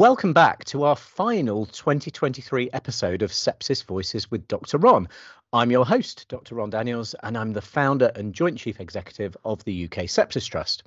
[0.00, 4.78] Welcome back to our final 2023 episode of Sepsis Voices with Dr.
[4.78, 5.06] Ron.
[5.52, 6.54] I'm your host, Dr.
[6.54, 10.84] Ron Daniels, and I'm the founder and Joint Chief Executive of the UK Sepsis Trust.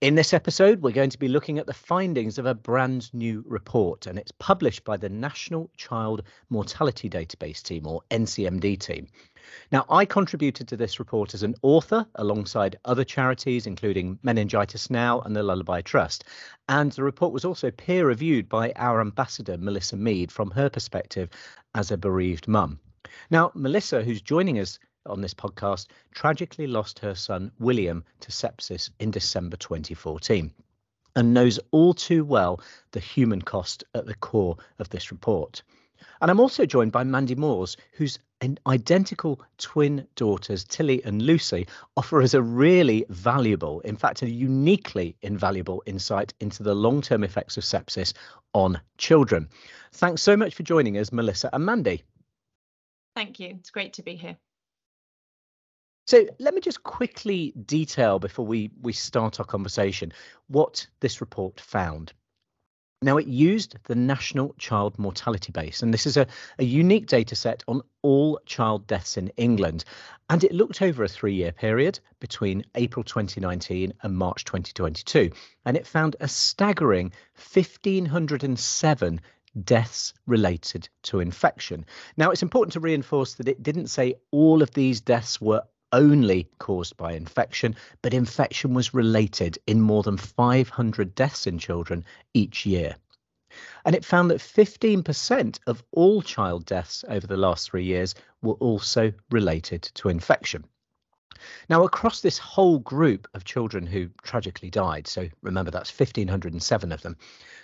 [0.00, 3.44] In this episode, we're going to be looking at the findings of a brand new
[3.46, 9.06] report, and it's published by the National Child Mortality Database Team, or NCMD team.
[9.72, 15.20] Now, I contributed to this report as an author alongside other charities, including Meningitis Now
[15.20, 16.24] and the Lullaby Trust.
[16.68, 21.30] And the report was also peer reviewed by our ambassador, Melissa Mead, from her perspective
[21.74, 22.80] as a bereaved mum.
[23.30, 28.90] Now, Melissa, who's joining us on this podcast, tragically lost her son, William, to sepsis
[28.98, 30.52] in December 2014
[31.16, 32.60] and knows all too well
[32.92, 35.62] the human cost at the core of this report.
[36.20, 38.18] And I'm also joined by Mandy Moores, whose
[38.66, 41.66] identical twin daughters, Tilly and Lucy,
[41.96, 47.24] offer us a really valuable, in fact, a uniquely invaluable insight into the long term
[47.24, 48.12] effects of sepsis
[48.54, 49.48] on children.
[49.92, 52.02] Thanks so much for joining us, Melissa and Mandy.
[53.14, 53.56] Thank you.
[53.58, 54.36] It's great to be here.
[56.06, 60.12] So let me just quickly detail before we, we start our conversation
[60.46, 62.14] what this report found.
[63.00, 66.26] Now, it used the National Child Mortality Base, and this is a,
[66.58, 69.84] a unique data set on all child deaths in England.
[70.28, 75.30] And it looked over a three year period between April 2019 and March 2022.
[75.64, 77.12] And it found a staggering
[77.52, 79.20] 1,507
[79.62, 81.86] deaths related to infection.
[82.16, 85.62] Now, it's important to reinforce that it didn't say all of these deaths were
[85.92, 92.04] only caused by infection, but infection was related in more than 500 deaths in children
[92.34, 92.96] each year.
[93.84, 98.54] And it found that 15% of all child deaths over the last three years were
[98.54, 100.64] also related to infection.
[101.68, 107.02] Now, across this whole group of children who tragically died, so remember that's 1,507 of
[107.02, 107.16] them,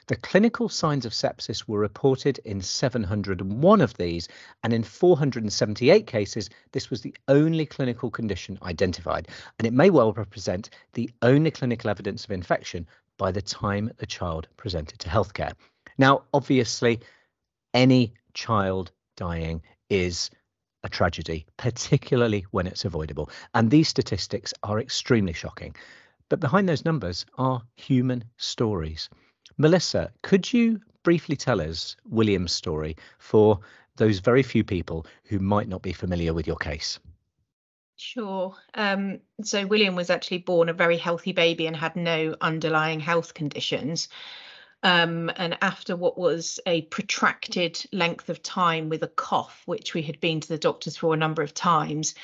[0.07, 4.29] the clinical signs of sepsis were reported in 701 of these,
[4.63, 10.13] and in 478 cases, this was the only clinical condition identified, and it may well
[10.13, 12.87] represent the only clinical evidence of infection
[13.17, 15.53] by the time the child presented to healthcare.
[15.97, 17.01] Now, obviously,
[17.73, 20.31] any child dying is
[20.85, 23.31] a tragedy, particularly when it's avoidable.
[23.55, 25.75] And these statistics are extremely shocking.
[26.29, 29.09] But behind those numbers are human stories.
[29.57, 33.59] Melissa, could you briefly tell us William's story for
[33.97, 36.99] those very few people who might not be familiar with your case?
[37.97, 38.57] Sure.
[38.75, 43.35] Um, so William was actually born a very healthy baby and had no underlying health
[43.35, 44.09] conditions.
[44.85, 50.03] Um, and after what was a protracted length of time with a cough, which we
[50.03, 52.15] had been to the doctors for a number of times,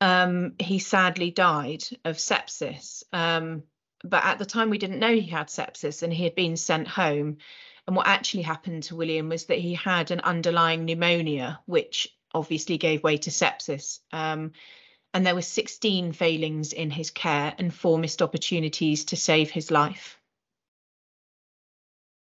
[0.00, 3.02] um, he sadly died of sepsis.
[3.12, 3.64] Um,
[4.04, 6.86] but at the time, we didn't know he had sepsis and he had been sent
[6.86, 7.38] home.
[7.88, 12.78] And what actually happened to William was that he had an underlying pneumonia, which obviously
[12.78, 13.98] gave way to sepsis.
[14.12, 14.52] Um,
[15.12, 19.72] and there were 16 failings in his care and four missed opportunities to save his
[19.72, 20.17] life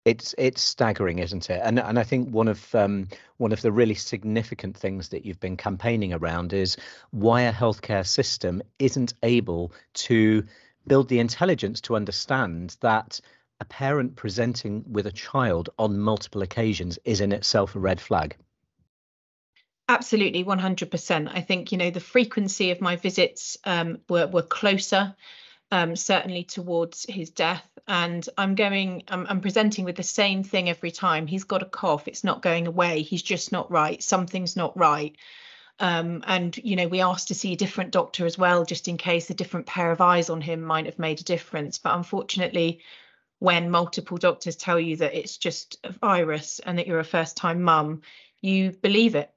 [0.05, 1.61] it's it's staggering, isn't it?
[1.63, 5.39] And and I think one of um, one of the really significant things that you've
[5.39, 6.77] been campaigning around is
[7.11, 10.43] why a healthcare system isn't able to
[10.85, 13.21] build the intelligence to understand that
[13.59, 18.35] a parent presenting with a child on multiple occasions is in itself a red flag.
[19.87, 21.29] Absolutely, 100%.
[21.33, 25.15] I think, you know, the frequency of my visits um, were, were closer
[25.71, 27.67] um, certainly towards his death.
[27.88, 31.27] And I'm going, I'm, I'm presenting with the same thing every time.
[31.27, 35.16] He's got a cough, it's not going away, he's just not right, something's not right.
[35.79, 38.97] Um, and you know we asked to see a different doctor as well just in
[38.97, 41.77] case a different pair of eyes on him might have made a difference.
[41.77, 42.80] But unfortunately
[43.39, 47.35] when multiple doctors tell you that it's just a virus and that you're a first
[47.35, 48.01] time mum
[48.39, 49.31] you believe it.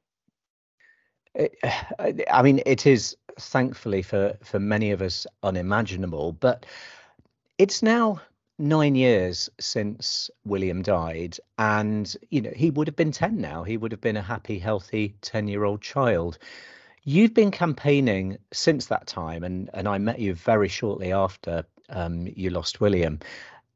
[2.31, 6.67] I mean it is thankfully for for many of us unimaginable but
[7.59, 8.21] it's now
[8.59, 13.63] nine years since william died and you know he would have been 10 now.
[13.65, 16.39] He would have been a happy healthy 10 year old child.
[17.05, 22.29] You've been campaigning since that time and and i met you very shortly after um,
[22.35, 23.21] you lost william.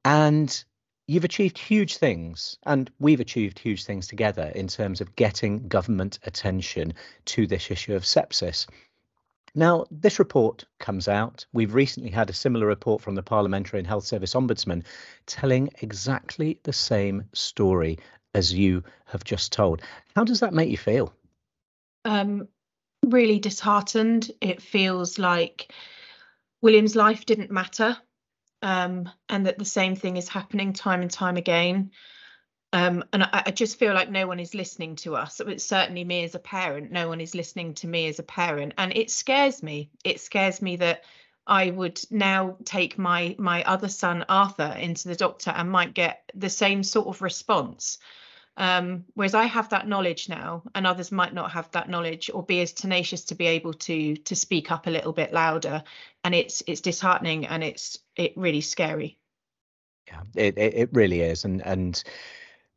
[0.05, 0.65] And
[1.07, 6.19] you've achieved huge things and we've achieved huge things together in terms of getting government
[6.25, 6.95] attention
[7.27, 8.67] to this issue of sepsis
[9.55, 11.47] now, this report comes out.
[11.53, 14.85] We've recently had a similar report from the Parliamentary and Health Service Ombudsman
[15.27, 17.99] telling exactly the same story
[18.33, 19.83] as you have just told.
[20.15, 21.13] How does that make you feel?
[22.05, 22.49] Um,
[23.05, 24.31] really disheartened.
[24.41, 25.73] It feels like
[26.63, 27.97] William's life didn't matter.
[28.63, 31.91] um, and that the same thing is happening time and time again.
[32.73, 35.41] Um, and I, I, just feel like no one is listening to us.
[35.41, 36.93] It's certainly me as a parent.
[36.93, 39.91] No one is listening to me as a parent, and it scares me.
[40.05, 41.03] It scares me that
[41.47, 46.31] I would now take my my other son Arthur into the doctor and might get
[46.35, 47.99] the same sort of response.
[48.57, 52.45] Um, whereas I have that knowledge now, and others might not have that knowledge or
[52.45, 55.83] be as tenacious to be able to to speak up a little bit louder,
[56.23, 59.19] and it's it's disheartening and it's it really scary.
[60.07, 62.01] Yeah, it it, it really is, and and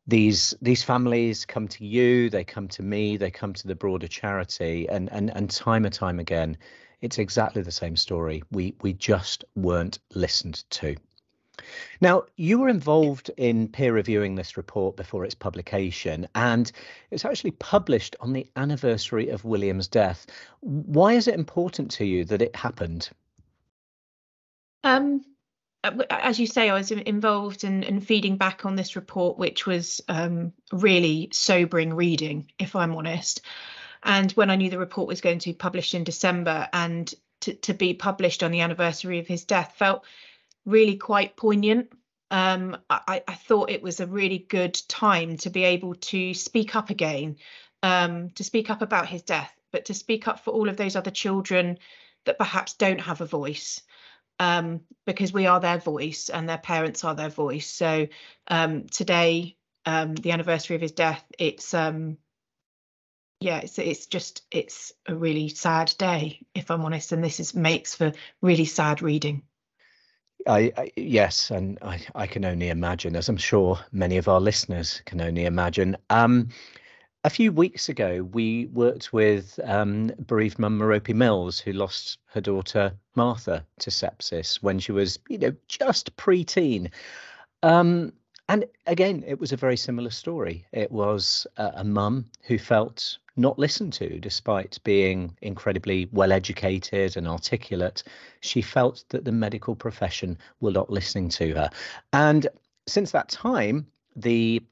[0.06, 4.08] these these families come to you, they come to me, they come to the broader
[4.08, 6.56] charity, and and and time and time again,
[7.00, 8.42] it's exactly the same story.
[8.50, 10.96] We we just weren't listened to.
[12.00, 16.70] Now, you were involved in peer reviewing this report before its publication, and
[17.10, 20.26] it's actually published on the anniversary of William's death.
[20.60, 23.08] Why is it important to you that it happened?
[24.82, 25.24] Um,
[26.10, 30.00] as you say, I was involved in, in feeding back on this report, which was
[30.08, 33.42] um, really sobering reading, if I'm honest.
[34.02, 37.54] And when I knew the report was going to be published in December and to,
[37.54, 40.04] to be published on the anniversary of his death felt
[40.64, 41.92] really quite poignant.
[42.30, 46.74] Um, I, I, thought it was a really good time to be able to speak
[46.74, 47.36] up again,
[47.82, 50.96] um, to speak up about his death, but to speak up for all of those
[50.96, 51.78] other children
[52.24, 53.82] that perhaps don't have a voice,
[54.38, 57.70] um, because we are their voice and their parents are their voice.
[57.70, 58.08] So
[58.48, 62.18] um, today, um, the anniversary of his death, it's um,
[63.40, 67.54] yeah, it's it's just it's a really sad day, if I'm honest, and this is
[67.54, 69.42] makes for really sad reading.
[70.46, 74.40] I, I, yes, and I, I can only imagine, as I'm sure many of our
[74.40, 75.96] listeners can only imagine.
[76.10, 76.48] Um,
[77.24, 82.40] a few weeks ago, we worked with um, bereaved mum Merope Mills, who lost her
[82.40, 86.90] daughter Martha to sepsis when she was, you know, just preteen.
[87.62, 88.12] Um,
[88.50, 90.66] and again, it was a very similar story.
[90.72, 97.26] It was a mum who felt not listened to, despite being incredibly well educated and
[97.26, 98.04] articulate.
[98.40, 101.70] She felt that the medical profession were not listening to her.
[102.12, 102.46] And
[102.86, 104.62] since that time, the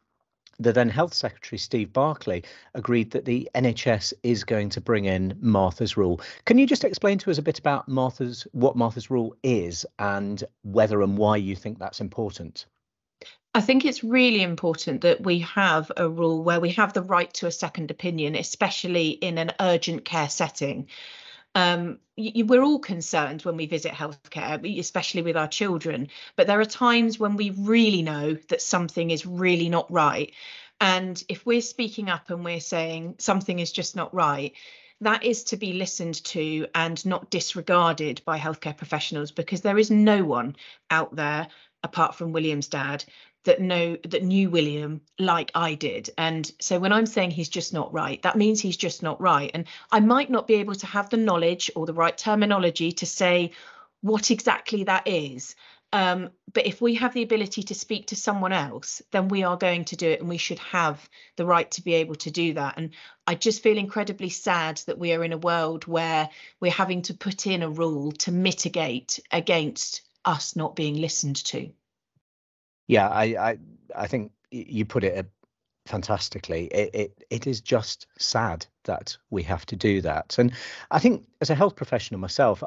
[0.59, 2.43] the then health secretary steve barclay
[2.75, 7.19] agreed that the nhs is going to bring in martha's rule can you just explain
[7.19, 11.57] to us a bit about martha's what martha's rule is and whether and why you
[11.57, 12.67] think that's important
[13.55, 17.33] I think it's really important that we have a rule where we have the right
[17.35, 20.89] to a second opinion, especially in an urgent care setting.
[21.55, 26.65] Um, we're all concerned when we visit healthcare, especially with our children, but there are
[26.65, 30.33] times when we really know that something is really not right.
[30.81, 34.53] And if we're speaking up and we're saying something is just not right,
[35.01, 39.91] that is to be listened to and not disregarded by healthcare professionals because there is
[39.91, 40.57] no one
[40.91, 41.49] out there
[41.83, 43.05] apart from William's dad
[43.45, 46.11] that know that knew William like I did.
[46.17, 49.51] And so when I'm saying he's just not right, that means he's just not right.
[49.53, 53.07] And I might not be able to have the knowledge or the right terminology to
[53.07, 53.53] say
[54.01, 55.55] what exactly that is.
[55.95, 59.59] Um, but if we have the ability to speak to someone else, then we are
[59.59, 62.55] going to do it and we should have the right to be able to do
[62.55, 62.75] that.
[62.79, 62.91] And
[63.27, 67.15] I just feel incredibly sad that we are in a world where we're having to
[67.15, 71.71] put in a rule to mitigate against us not being listened to.
[72.93, 73.59] Yeah, I, I,
[73.97, 75.23] I think you put it uh,
[75.87, 76.67] fantastically.
[76.67, 80.53] It, it, it is just sad that we have to do that, and
[80.91, 82.63] I think as a health professional myself,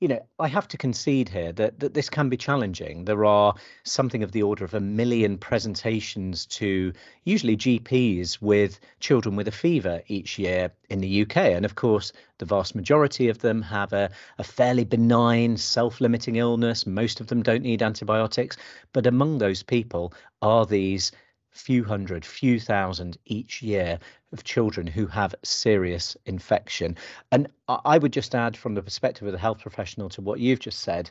[0.00, 3.04] you know, I have to concede here that, that this can be challenging.
[3.04, 3.54] There are
[3.84, 9.52] something of the order of a million presentations to usually GPs with children with a
[9.52, 11.36] fever each year in the UK.
[11.36, 16.36] And of course, the vast majority of them have a, a fairly benign, self limiting
[16.36, 16.86] illness.
[16.86, 18.56] Most of them don't need antibiotics.
[18.94, 21.12] But among those people are these
[21.50, 23.98] few hundred, few thousand each year
[24.32, 26.96] of children who have serious infection.
[27.32, 30.60] And I would just add, from the perspective of the health professional, to what you've
[30.60, 31.10] just said,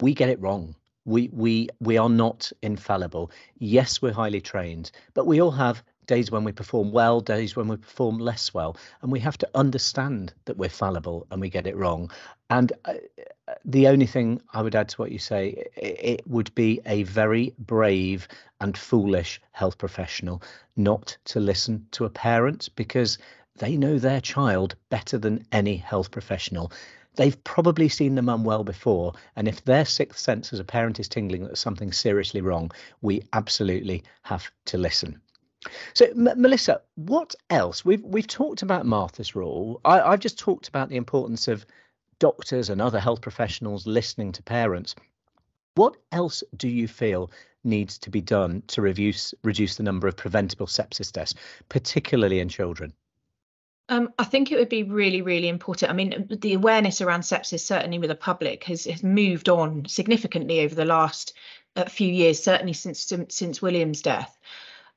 [0.00, 0.74] we get it wrong.
[1.04, 3.30] We we we are not infallible.
[3.58, 7.68] Yes, we're highly trained, but we all have days when we perform well, days when
[7.68, 11.66] we perform less well, and we have to understand that we're fallible and we get
[11.66, 12.10] it wrong.
[12.50, 12.94] And uh,
[13.64, 17.54] the only thing I would add to what you say, it, would be a very
[17.58, 18.28] brave
[18.60, 20.42] and foolish health professional
[20.76, 23.18] not to listen to a parent because
[23.56, 26.72] they know their child better than any health professional.
[27.16, 31.08] They've probably seen them unwell before, and if their sixth sense as a parent is
[31.08, 32.70] tingling that something's seriously wrong,
[33.02, 35.20] we absolutely have to listen.
[35.94, 37.84] So, M- Melissa, what else?
[37.84, 39.80] We've we've talked about Martha's rule.
[39.84, 41.66] I, I've just talked about the importance of
[42.22, 44.94] doctors and other health professionals listening to parents,
[45.74, 47.32] what else do you feel
[47.64, 51.34] needs to be done to reduce reduce the number of preventable sepsis deaths,
[51.68, 52.92] particularly in children?
[53.88, 55.90] Um, I think it would be really, really important.
[55.90, 60.60] I mean, the awareness around sepsis, certainly with the public, has, has moved on significantly
[60.60, 61.34] over the last
[61.74, 64.38] uh, few years, certainly since since William's death.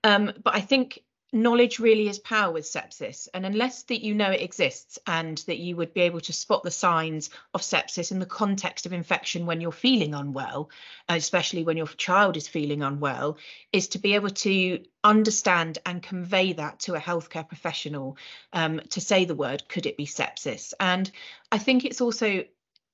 [0.03, 0.99] Um, but I think
[1.35, 3.27] knowledge really is power with sepsis.
[3.33, 6.63] And unless that you know it exists and that you would be able to spot
[6.63, 10.69] the signs of sepsis in the context of infection when you're feeling unwell
[11.09, 13.37] especially when your child is feeling unwell
[13.71, 18.17] is to be able to understand and convey that to a healthcare professional
[18.53, 20.73] um, to say the word could it be sepsis?
[20.79, 21.11] And
[21.51, 22.45] i think it's also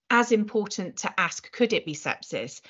[0.10, 2.62] as important to ask could it be sepsis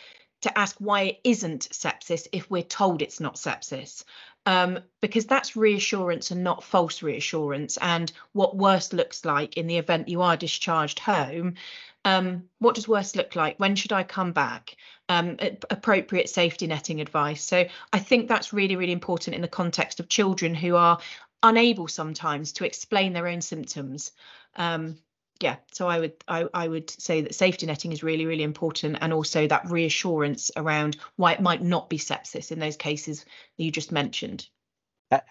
[0.42, 4.04] to ask why it isn't sepsis if we're told it's not sepsis
[4.46, 7.78] um, because that's reassurance and not false reassurance.
[7.78, 11.56] And what worse looks like in the event you are discharged home.
[12.04, 13.60] Um, what does worse look like?
[13.60, 14.76] When should I come back?
[15.08, 15.38] Um,
[15.70, 17.44] appropriate safety netting advice.
[17.44, 21.00] So I think that's really, really important in the context of children who are
[21.44, 24.12] unable sometimes to explain their own symptoms.
[24.56, 24.98] Um,
[25.42, 28.98] yeah, so I would I, I would say that safety netting is really, really important
[29.02, 33.26] and also that reassurance around why it might not be sepsis in those cases
[33.58, 34.48] that you just mentioned.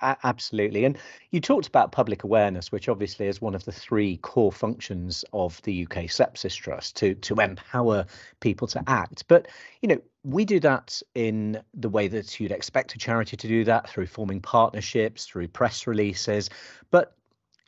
[0.02, 0.84] absolutely.
[0.84, 0.98] And
[1.30, 5.60] you talked about public awareness, which obviously is one of the three core functions of
[5.62, 8.04] the UK Sepsis Trust to, to empower
[8.40, 9.24] people to act.
[9.28, 9.48] But,
[9.80, 13.64] you know, we do that in the way that you'd expect a charity to do
[13.64, 16.50] that through forming partnerships, through press releases.
[16.90, 17.16] But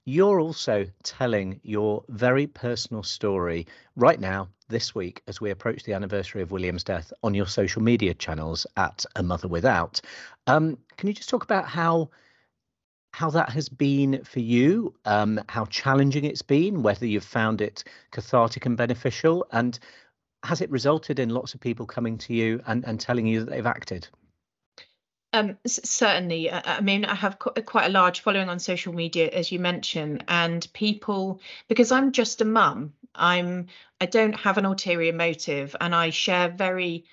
[0.04, 3.66] you're also telling your very personal story
[3.96, 7.82] right now, this week, as we approach the anniversary of William's death on your social
[7.82, 10.00] media channels at A Mother Without.
[10.48, 12.10] Um, can you just talk about how
[13.12, 17.84] how that has been for you, um, how challenging it's been, whether you've found it
[18.10, 19.78] cathartic and beneficial, and
[20.42, 23.50] has it resulted in lots of people coming to you and, and telling you that
[23.50, 24.08] they've acted?
[25.34, 26.50] Um, certainly.
[26.52, 30.66] I mean, I have quite a large following on social media, as you mentioned, and
[30.74, 32.92] people because I'm just a mum.
[33.14, 33.68] I'm
[34.00, 37.04] I don't have an ulterior motive, and I share very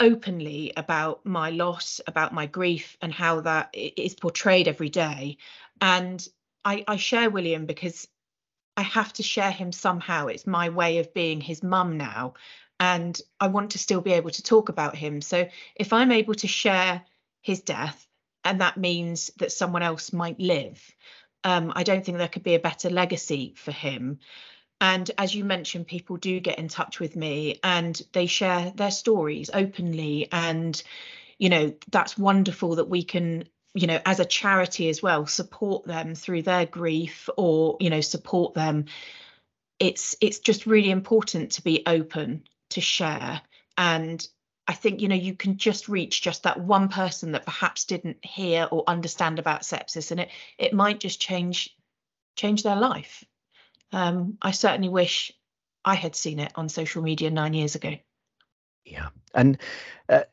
[0.00, 5.38] openly about my loss, about my grief, and how that is portrayed every day.
[5.80, 6.26] And
[6.64, 8.06] I, I share William because
[8.76, 10.26] I have to share him somehow.
[10.26, 12.34] It's my way of being his mum now,
[12.78, 15.22] and I want to still be able to talk about him.
[15.22, 17.02] So if I'm able to share
[17.48, 18.06] his death,
[18.44, 20.80] and that means that someone else might live.
[21.42, 24.18] Um, I don't think there could be a better legacy for him.
[24.80, 28.90] And as you mentioned, people do get in touch with me and they share their
[28.90, 30.28] stories openly.
[30.30, 30.80] And,
[31.38, 35.86] you know, that's wonderful that we can, you know, as a charity as well, support
[35.86, 38.84] them through their grief or, you know, support them.
[39.78, 43.40] It's it's just really important to be open to share
[43.76, 44.28] and
[44.68, 48.22] I think you know you can just reach just that one person that perhaps didn't
[48.24, 51.74] hear or understand about sepsis, and it it might just change
[52.36, 53.24] change their life.
[53.92, 55.32] Um, I certainly wish
[55.84, 57.94] I had seen it on social media nine years ago.
[58.84, 59.56] Yeah, and
[60.10, 60.24] uh,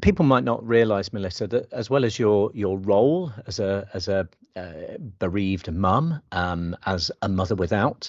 [0.00, 4.08] people might not realise, Melissa, that as well as your your role as a as
[4.08, 8.08] a uh, bereaved mum, um, as a mother without,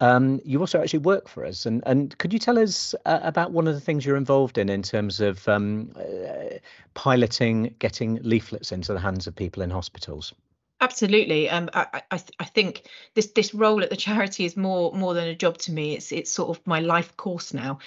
[0.00, 3.52] um, you also actually work for us, and and could you tell us uh, about
[3.52, 6.58] one of the things you're involved in in terms of um, uh,
[6.94, 10.34] piloting, getting leaflets into the hands of people in hospitals?
[10.82, 11.48] Absolutely.
[11.48, 12.82] Um, I, I, I think
[13.14, 15.94] this this role at the charity is more more than a job to me.
[15.94, 17.78] It's it's sort of my life course now,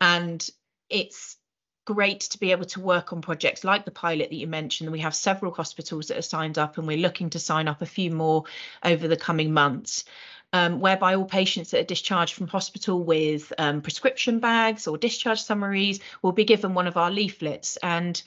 [0.00, 0.44] and
[0.90, 1.36] it's
[1.84, 4.90] great to be able to work on projects like the pilot that you mentioned.
[4.90, 7.86] We have several hospitals that are signed up, and we're looking to sign up a
[7.86, 8.44] few more
[8.82, 10.04] over the coming months
[10.52, 15.42] um, whereby all patients that are discharged from hospital with um, prescription bags or discharge
[15.42, 17.78] summaries will be given one of our leaflets.
[17.82, 18.22] And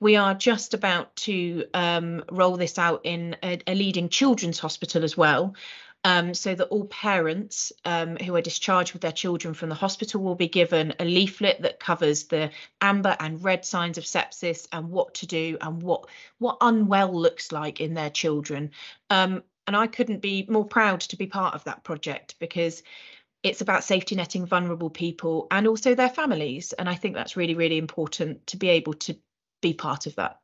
[0.00, 5.04] we are just about to um, roll this out in a, a, leading children's hospital
[5.04, 5.54] as well.
[6.02, 10.22] Um, so that all parents um, who are discharged with their children from the hospital
[10.22, 14.88] will be given a leaflet that covers the amber and red signs of sepsis and
[14.90, 16.06] what to do and what
[16.38, 18.70] what unwell looks like in their children.
[19.10, 22.82] Um, and I couldn't be more proud to be part of that project because
[23.44, 26.72] it's about safety netting vulnerable people and also their families.
[26.72, 29.14] And I think that's really, really important to be able to
[29.62, 30.40] be part of that.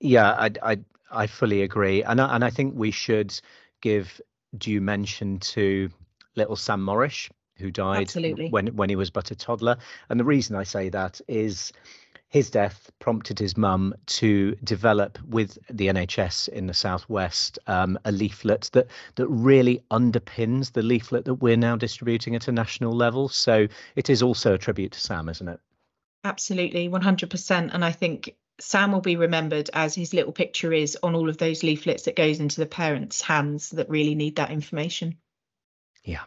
[0.00, 3.32] Yeah, I I, I fully agree, and I, and I think we should
[3.80, 4.20] give
[4.58, 5.88] due mention to
[6.34, 8.48] little Sam Morrish, who died Absolutely.
[8.50, 9.76] when when he was but a toddler.
[10.08, 11.72] And the reason I say that is
[12.32, 18.10] his death prompted his mum to develop with the NHS in the southwest um, a
[18.10, 18.86] leaflet that
[19.16, 23.28] that really underpins the leaflet that we're now distributing at a national level.
[23.28, 25.60] So it is also a tribute to Sam, isn't it?
[26.24, 27.70] Absolutely, 100%.
[27.74, 31.36] And I think Sam will be remembered as his little picture is on all of
[31.36, 35.18] those leaflets that goes into the parents' hands that really need that information.
[36.02, 36.22] Yeah.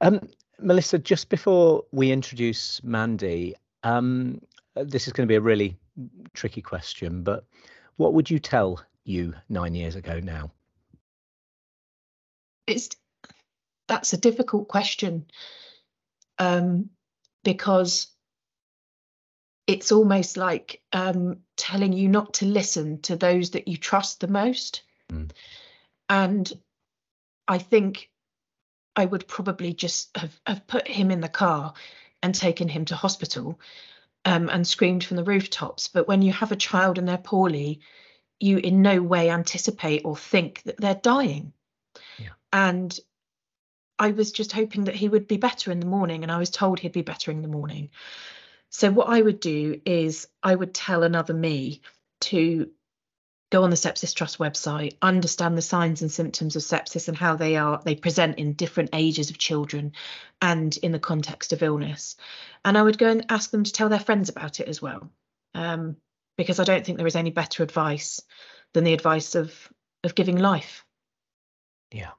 [0.00, 0.26] Um,
[0.58, 4.40] Melissa, just before we introduce Mandy, um,
[4.74, 5.78] this is going to be a really
[6.34, 7.44] tricky question, but
[7.96, 10.50] what would you tell you nine years ago now?
[12.66, 12.90] It's
[13.88, 15.26] that's a difficult question
[16.38, 16.90] um,
[17.44, 18.06] because
[19.66, 24.28] it's almost like um, telling you not to listen to those that you trust the
[24.28, 24.82] most.
[25.10, 25.30] Mm.
[26.08, 26.52] And
[27.46, 28.10] I think
[28.96, 31.74] I would probably just have, have put him in the car
[32.22, 33.58] and taken him to hospital
[34.24, 35.88] um, and screamed from the rooftops.
[35.88, 37.80] But when you have a child and they're poorly,
[38.40, 41.52] you in no way anticipate or think that they're dying.
[42.18, 42.30] Yeah.
[42.52, 42.98] And
[43.98, 46.50] I was just hoping that he would be better in the morning, and I was
[46.50, 47.90] told he'd be better in the morning.
[48.68, 51.82] So, what I would do is I would tell another me
[52.22, 52.70] to
[53.52, 57.36] go on the sepsis trust website understand the signs and symptoms of sepsis and how
[57.36, 59.92] they are they present in different ages of children
[60.40, 62.16] and in the context of illness
[62.64, 65.10] and i would go and ask them to tell their friends about it as well
[65.54, 65.96] um,
[66.38, 68.22] because i don't think there is any better advice
[68.72, 69.70] than the advice of
[70.02, 70.84] of giving life
[71.92, 72.10] yeah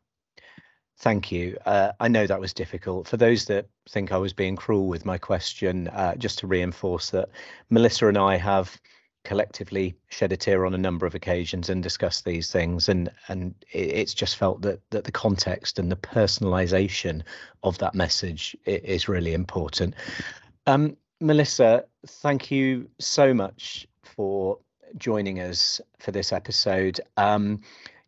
[0.99, 1.57] Thank you.
[1.65, 3.09] Uh, I know that was difficult.
[3.09, 7.09] For those that think I was being cruel with my question, uh, just to reinforce
[7.09, 7.27] that
[7.69, 8.79] Melissa and I have
[9.23, 12.89] collectively shed a tear on a number of occasions and discussed these things.
[12.89, 17.23] And and it's just felt that that the context and the personalization
[17.63, 19.95] of that message is really important.
[20.67, 24.57] Um, melissa thank you so much for
[24.97, 26.99] joining us for this episode.
[27.17, 27.61] Um,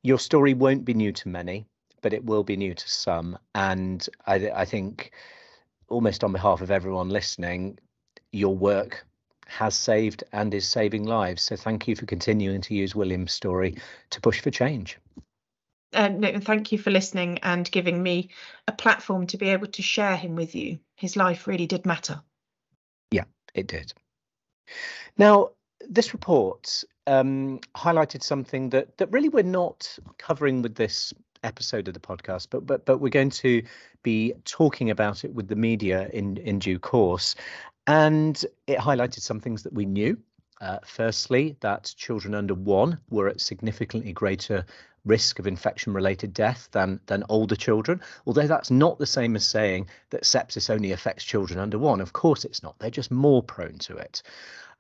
[0.04, 1.66] your story won't be new to many
[2.06, 3.36] but it will be new to some.
[3.56, 5.12] And i, I think
[5.88, 7.80] almost on behalf of everyone listening
[8.32, 9.08] your work
[9.46, 11.44] has saved and is saving lives.
[11.44, 13.76] So thank you for continuing to use William's story
[14.10, 14.98] to push for change.
[15.94, 18.30] Uh, no, thank you for listening and giving me
[18.68, 20.80] a platform to be able to share him with you.
[20.96, 22.22] His life really did matter.
[23.12, 23.94] Yeah, it did.
[25.18, 25.52] Now,
[25.88, 31.94] this report um, highlighted something that that really we're not covering with this episode of
[31.94, 33.62] the podcast, but but but we're going to
[34.04, 37.36] be talking about it with the media in in due course.
[37.88, 40.18] And it highlighted some things that we knew.
[40.62, 44.66] Uh, firstly, that children under one were at significantly greater
[45.06, 49.46] risk of infection related death than than older children although that's not the same as
[49.46, 52.02] saying that sepsis only affects children under one.
[52.02, 52.78] Of course it's not.
[52.80, 54.24] They're just more prone to it.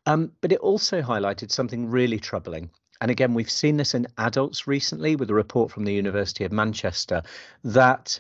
[0.08, 2.70] Um, but it also highlighted something really troubling.
[3.02, 6.52] And again we've seen this in adults recently with a report from the university of
[6.52, 7.22] manchester
[7.63, 8.20] that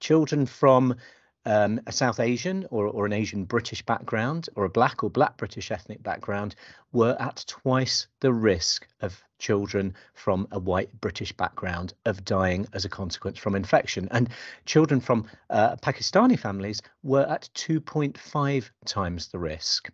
[0.00, 0.94] children from
[1.46, 5.36] um, a South Asian or, or an Asian British background or a black or black
[5.36, 6.56] British ethnic background
[6.92, 12.84] were at twice the risk of children from a white British background of dying as
[12.84, 14.08] a consequence from infection.
[14.10, 14.28] And
[14.64, 19.90] children from uh, Pakistani families were at 2.5 times the risk.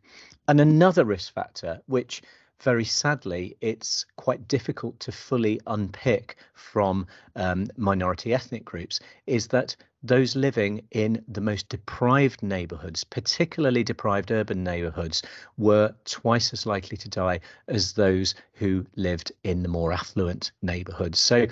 [0.48, 2.22] And another risk factor, which
[2.62, 9.76] very sadly, it's quite difficult to fully unpick from um, minority ethnic groups, is that
[10.02, 15.22] those living in the most deprived neighborhoods, particularly deprived urban neighborhoods,
[15.56, 21.20] were twice as likely to die as those who lived in the more affluent neighborhoods.
[21.20, 21.46] So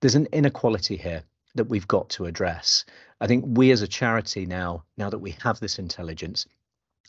[0.00, 1.24] there's an inequality here
[1.56, 2.84] that we've got to address.
[3.20, 6.46] I think we as a charity now, now that we have this intelligence,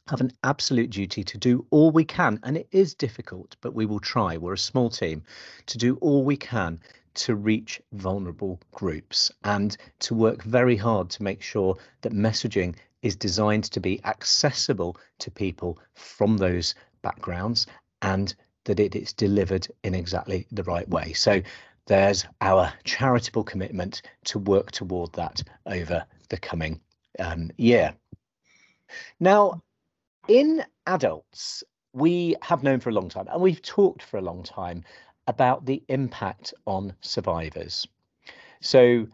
[0.07, 3.85] have an absolute duty to do all we can, and it is difficult, but we
[3.85, 4.37] will try.
[4.37, 5.23] We're a small team
[5.65, 6.79] to do all we can
[7.17, 13.15] to reach vulnerable groups and to work very hard to make sure that messaging is
[13.15, 17.67] designed to be accessible to people from those backgrounds
[18.01, 21.13] and that it is delivered in exactly the right way.
[21.13, 21.41] So
[21.87, 26.81] there's our charitable commitment to work toward that over the coming
[27.19, 27.95] um, year.
[29.19, 29.61] Now,
[30.27, 34.43] in adults, we have known for a long time and we've talked for a long
[34.43, 34.83] time
[35.27, 37.87] about the impact on survivors.
[38.61, 39.07] So,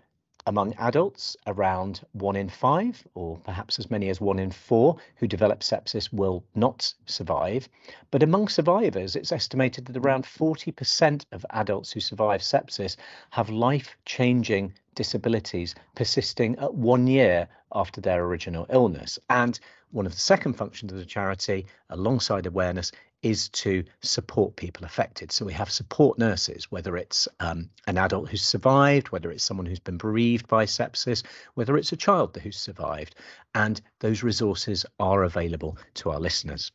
[0.45, 5.27] among adults, around one in five, or perhaps as many as one in four, who
[5.27, 7.69] develop sepsis will not survive.
[8.11, 12.97] But among survivors, it's estimated that around 40% of adults who survive sepsis
[13.29, 19.17] have life changing disabilities persisting at one year after their original illness.
[19.29, 19.59] And
[19.91, 22.91] one of the second functions of the charity, alongside awareness,
[23.23, 25.31] is to support people affected.
[25.31, 29.65] So we have support nurses, whether it's um, an adult who's survived, whether it's someone
[29.65, 31.23] who's been bereaved by sepsis,
[31.55, 33.15] whether it's a child who's survived,
[33.55, 36.71] and those resources are available to our listeners.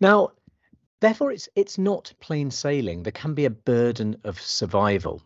[0.00, 0.32] Now,
[1.00, 3.04] therefore, it's it's not plain sailing.
[3.04, 5.22] There can be a burden of survival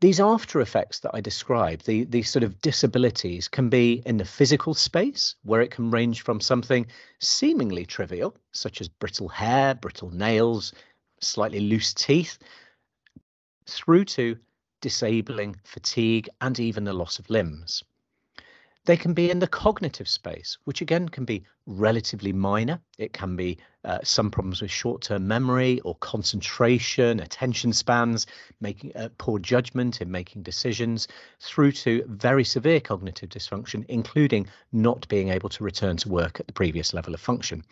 [0.00, 4.24] these after effects that I described, the, these sort of disabilities, can be in the
[4.24, 6.86] physical space, where it can range from something
[7.20, 10.72] seemingly trivial, such as brittle hair, brittle nails,
[11.20, 12.38] slightly loose teeth,
[13.66, 14.36] through to
[14.80, 17.84] disabling fatigue and even the loss of limbs.
[18.84, 22.80] They can be in the cognitive space, which again can be relatively minor.
[22.98, 28.26] It can be uh, some problems with short term memory or concentration, attention spans,
[28.60, 31.06] making uh, poor judgment in making decisions,
[31.40, 36.48] through to very severe cognitive dysfunction, including not being able to return to work at
[36.48, 37.62] the previous level of function.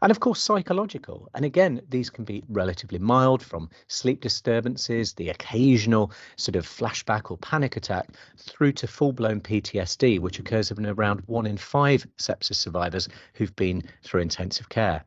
[0.00, 1.28] And of course, psychological.
[1.34, 7.30] And again, these can be relatively mild from sleep disturbances, the occasional sort of flashback
[7.30, 12.06] or panic attack, through to full blown PTSD, which occurs in around one in five
[12.18, 15.04] sepsis survivors who've been through intensive care.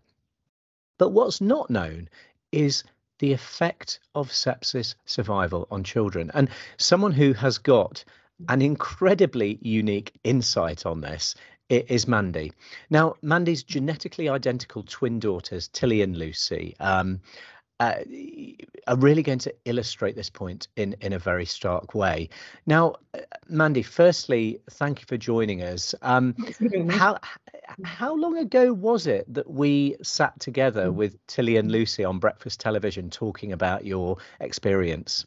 [0.97, 2.09] But what's not known
[2.51, 2.83] is
[3.19, 6.31] the effect of sepsis survival on children.
[6.33, 8.03] And someone who has got
[8.49, 11.35] an incredibly unique insight on this
[11.69, 12.51] is Mandy.
[12.89, 17.19] Now, Mandy's genetically identical twin daughters, Tilly and Lucy, um,
[17.80, 17.95] uh,
[18.88, 22.30] are really going to illustrate this point in in a very stark way.
[22.65, 25.93] Now, uh, Mandy, firstly, thank you for joining us.
[26.01, 26.36] Um,
[26.89, 27.17] how
[27.84, 30.93] how long ago was it that we sat together mm.
[30.93, 35.25] with Tilly and Lucy on breakfast television talking about your experience?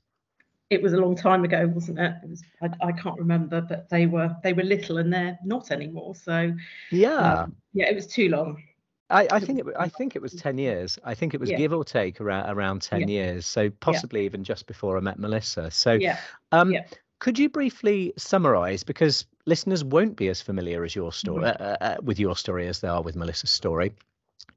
[0.70, 2.14] It was a long time ago, wasn't it?
[2.22, 5.70] It was I, I, can't remember, but they were they were little and they're not
[5.70, 6.14] anymore.
[6.14, 6.52] So
[6.90, 8.62] yeah, um, yeah, it was too long.
[9.10, 10.98] I, I think it I think it was ten years.
[11.04, 11.56] I think it was yeah.
[11.56, 13.06] give or take around around ten yeah.
[13.06, 13.46] years.
[13.46, 14.26] So possibly yeah.
[14.26, 15.70] even just before I met Melissa.
[15.70, 16.18] So yeah.
[16.52, 16.84] Um, yeah.
[17.18, 21.62] could you briefly summarise because listeners won't be as familiar as your story mm-hmm.
[21.62, 23.94] uh, uh, with your story as they are with Melissa's story.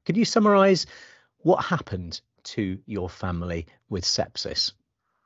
[0.04, 0.86] Could you summarise
[1.38, 4.72] what happened to your family with sepsis?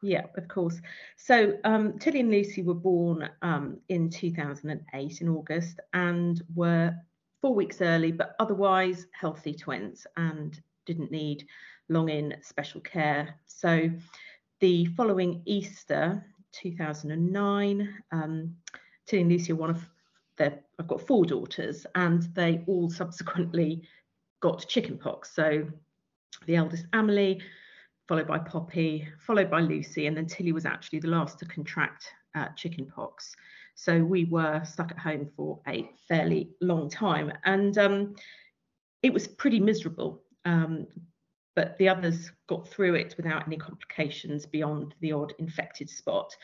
[0.03, 0.81] Yeah, of course.
[1.17, 6.95] So um, Tilly and Lucy were born um, in 2008 in August and were
[7.41, 11.47] four weeks early, but otherwise healthy twins and didn't need
[11.89, 13.35] long in special care.
[13.47, 13.91] So
[14.61, 18.57] the following Easter 2009, um,
[19.07, 19.89] Tilly and Lucy are one of
[20.37, 23.83] their, I've got four daughters and they all subsequently
[24.41, 25.35] got chickenpox.
[25.35, 25.67] So
[26.47, 27.41] the eldest Amelie
[28.09, 32.07] followed by Poppy, followed by Lucy, and then Tilly was actually the last to contract
[32.35, 33.35] uh, chickenpox.
[33.75, 38.15] So we were stuck at home for a fairly long time, and um,
[39.03, 40.23] it was pretty miserable.
[40.45, 40.87] Um,
[41.57, 46.37] but the others got through it without any complications beyond the odd infected spot.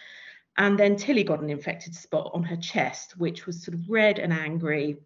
[0.57, 4.19] And then Tilly got an infected spot on her chest, which was sort of red
[4.19, 4.99] and angry,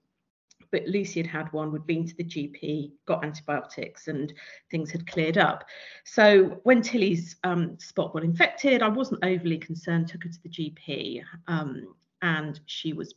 [0.71, 4.33] but Lucy had had one, we'd been to the GP, got antibiotics, and
[4.71, 5.65] things had cleared up.
[6.05, 10.49] So when Tilly's um, spot got infected, I wasn't overly concerned, took her to the
[10.49, 13.15] GP, um, and she was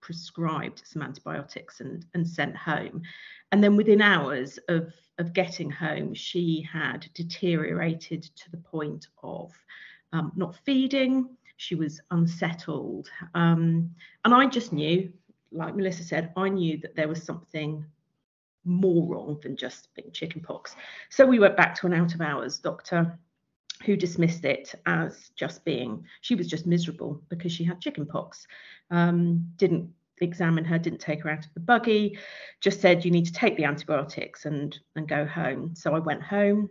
[0.00, 3.02] prescribed some antibiotics and, and sent home.
[3.50, 9.52] And then within hours of, of getting home, she had deteriorated to the point of
[10.12, 11.28] um, not feeding.
[11.56, 13.10] She was unsettled.
[13.34, 13.94] Um,
[14.24, 15.12] and I just knew
[15.56, 17.84] like Melissa said, I knew that there was something
[18.64, 20.74] more wrong than just being chickenpox.
[21.10, 23.18] So we went back to an out of hours doctor
[23.84, 28.46] who dismissed it as just being, she was just miserable because she had chickenpox.
[28.90, 29.90] Um, didn't
[30.20, 32.18] examine her, didn't take her out of the buggy,
[32.60, 35.74] just said you need to take the antibiotics and and go home.
[35.74, 36.70] So I went home,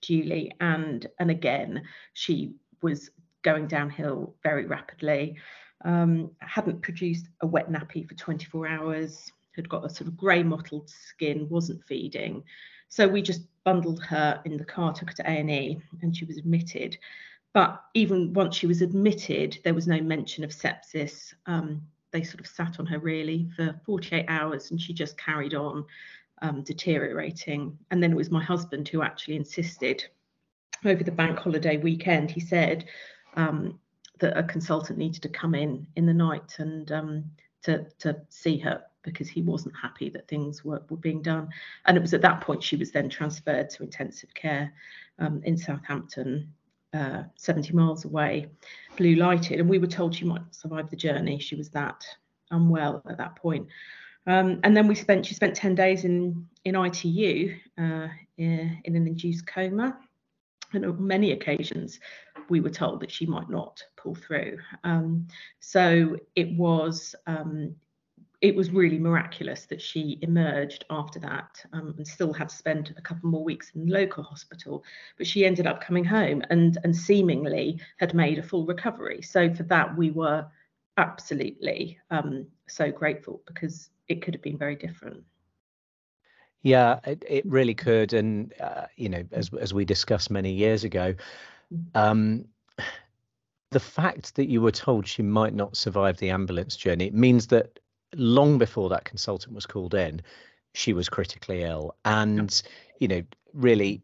[0.00, 3.10] Julie, and and again she was
[3.42, 5.36] going downhill very rapidly
[5.84, 10.42] um, hadn't produced a wet nappy for 24 hours, had got a sort of grey
[10.42, 12.42] mottled skin, wasn't feeding.
[12.88, 16.38] So we just bundled her in the car, took her to A&E, and she was
[16.38, 16.98] admitted.
[17.52, 21.34] But even once she was admitted, there was no mention of sepsis.
[21.46, 25.54] Um, they sort of sat on her really for 48 hours, and she just carried
[25.54, 25.84] on
[26.42, 27.76] um, deteriorating.
[27.90, 30.04] And then it was my husband who actually insisted
[30.84, 32.30] over the bank holiday weekend.
[32.30, 32.86] He said,
[33.34, 33.78] um,
[34.20, 37.24] that a consultant needed to come in in the night and um,
[37.62, 41.48] to to see her because he wasn't happy that things were, were being done.
[41.86, 44.72] And it was at that point she was then transferred to intensive care
[45.18, 46.52] um, in Southampton,
[46.92, 48.48] uh, 70 miles away,
[48.96, 49.60] blue lighted.
[49.60, 51.38] And we were told she might survive the journey.
[51.38, 52.04] She was that
[52.50, 53.68] unwell at that point.
[54.26, 58.96] Um, and then we spent she spent 10 days in in ITU uh, in, in
[58.96, 59.98] an induced coma.
[60.72, 62.00] And on many occasions,
[62.48, 64.58] we were told that she might not pull through.
[64.84, 65.26] Um,
[65.60, 67.74] so it was um,
[68.40, 72.94] it was really miraculous that she emerged after that um, and still had to spend
[72.96, 74.82] a couple more weeks in local hospital.
[75.18, 79.22] But she ended up coming home and and seemingly had made a full recovery.
[79.22, 80.46] So for that, we were
[80.96, 85.24] absolutely um, so grateful because it could have been very different.
[86.62, 90.84] Yeah, it, it really could, and uh, you know, as as we discussed many years
[90.84, 91.14] ago,
[91.94, 92.44] um,
[93.70, 97.78] the fact that you were told she might not survive the ambulance journey means that
[98.14, 100.20] long before that consultant was called in,
[100.74, 102.62] she was critically ill, and
[102.98, 103.22] you know,
[103.54, 104.02] really,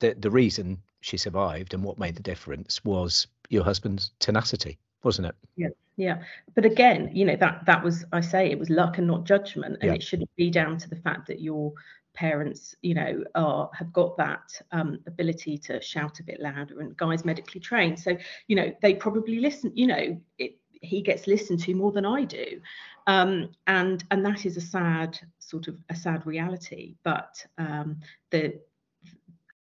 [0.00, 5.26] the the reason she survived and what made the difference was your husband's tenacity, wasn't
[5.26, 5.34] it?
[5.56, 6.22] Yeah yeah
[6.54, 9.76] but again you know that that was i say it was luck and not judgment
[9.80, 9.94] and yeah.
[9.94, 11.72] it shouldn't be down to the fact that your
[12.14, 16.96] parents you know are have got that um, ability to shout a bit louder and
[16.96, 18.16] Guy's medically trained so
[18.48, 22.24] you know they probably listen you know it, he gets listened to more than i
[22.24, 22.60] do
[23.06, 27.98] um, and and that is a sad sort of a sad reality but um,
[28.30, 28.60] the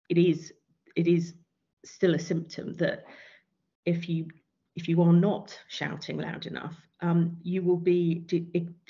[0.09, 0.53] it is
[0.97, 1.35] it is
[1.85, 3.05] still a symptom that
[3.85, 4.27] if you
[4.75, 8.25] if you are not shouting loud enough, um, you will be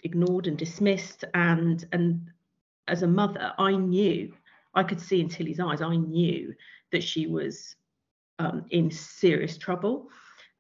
[0.05, 1.25] ignored and dismissed.
[1.35, 2.31] And and
[2.88, 4.33] as a mother, I knew,
[4.75, 6.55] I could see in Tilly's eyes, I knew
[6.90, 7.77] that she was
[8.38, 10.09] um, in serious trouble.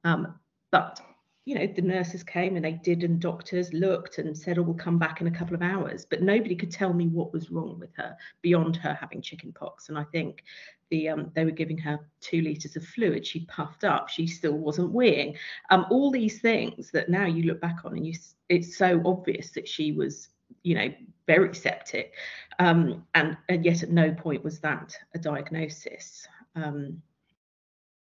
[0.04, 0.34] Um,
[0.70, 1.00] but
[1.44, 4.74] you know, the nurses came and they did, and doctors looked and said, "Oh, we'll
[4.74, 7.78] come back in a couple of hours." But nobody could tell me what was wrong
[7.80, 9.88] with her beyond her having chickenpox.
[9.88, 10.44] And I think
[10.90, 13.26] the um, they were giving her two liters of fluid.
[13.26, 14.08] She puffed up.
[14.08, 15.36] She still wasn't weeing.
[15.70, 18.14] Um, all these things that now you look back on and you,
[18.48, 20.28] it's so obvious that she was,
[20.62, 20.94] you know,
[21.26, 22.14] very septic.
[22.60, 26.28] Um, and and yet at no point was that a diagnosis.
[26.54, 27.02] Um,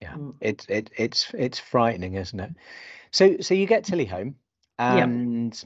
[0.05, 0.33] yeah, mm.
[0.39, 2.51] it's it, it's it's frightening, isn't it?
[3.11, 4.35] So so you get Tilly home
[4.77, 5.63] and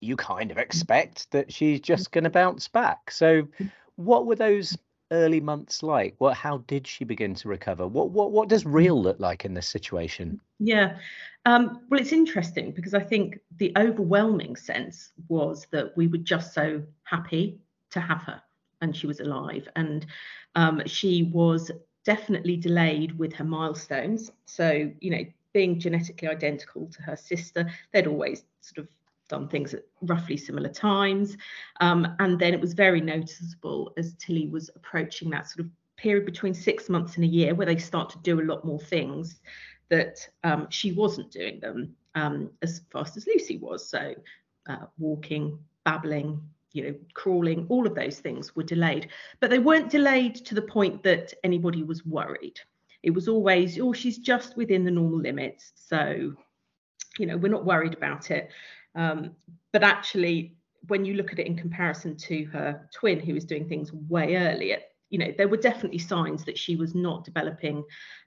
[0.00, 3.10] you kind of expect that she's just going to bounce back.
[3.10, 3.70] So mm.
[3.96, 4.76] what were those
[5.10, 6.14] early months like?
[6.18, 7.86] What how did she begin to recover?
[7.86, 10.40] What what what does real look like in this situation?
[10.58, 10.96] Yeah.
[11.46, 16.54] Um, well, it's interesting because I think the overwhelming sense was that we were just
[16.54, 18.40] so happy to have her
[18.80, 19.68] and she was alive.
[19.76, 20.06] And
[20.54, 21.70] um, she was
[22.04, 24.30] definitely delayed with her milestones.
[24.46, 28.88] So, you know, being genetically identical to her sister, they'd always sort of
[29.28, 31.36] done things at roughly similar times.
[31.80, 36.26] Um, and then it was very noticeable as Tilly was approaching that sort of period
[36.26, 39.40] between six months and a year where they start to do a lot more things
[39.88, 43.88] that um, she wasn't doing them um, as fast as Lucy was.
[43.88, 44.14] So
[44.68, 46.40] uh, walking, babbling,
[46.74, 49.08] you know, crawling, all of those things were delayed.
[49.40, 52.60] But they weren't delayed to the point that anybody was worried
[53.04, 55.72] it was always, oh, she's just within the normal limits.
[55.76, 56.34] So,
[57.18, 58.50] you know, we're not worried about it.
[58.94, 59.32] Um,
[59.72, 60.56] but actually,
[60.88, 64.36] when you look at it in comparison to her twin, who was doing things way
[64.36, 64.78] earlier,
[65.10, 67.84] you know, there were definitely signs that she was not developing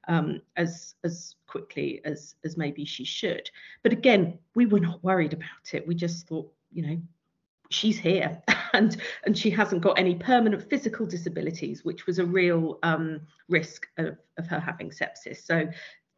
[0.08, 3.50] um, as as quickly as as maybe she should.
[3.82, 5.88] But again, we were not worried about it.
[5.88, 7.02] We just thought, you know,
[7.70, 8.42] she's here
[8.74, 13.88] and and she hasn't got any permanent physical disabilities which was a real um, risk
[13.98, 15.46] of, of her having sepsis.
[15.46, 15.68] So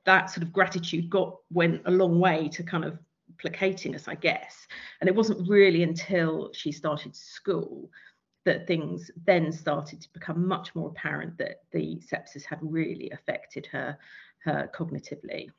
[0.05, 2.97] that sort of gratitude got went a long way to kind of
[3.37, 4.67] placating us i guess.
[5.01, 7.89] And it wasn't really until she started school
[8.45, 13.65] that things then started to become much more apparent that the sepsis had really affected
[13.67, 13.97] her
[14.43, 15.49] her cognitively